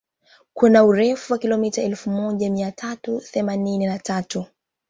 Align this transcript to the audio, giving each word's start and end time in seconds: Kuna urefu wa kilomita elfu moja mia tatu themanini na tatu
Kuna 0.53 0.83
urefu 0.83 1.33
wa 1.33 1.39
kilomita 1.39 1.81
elfu 1.81 2.09
moja 2.09 2.49
mia 2.51 2.71
tatu 2.71 3.21
themanini 3.31 3.85
na 3.85 3.99
tatu 3.99 4.45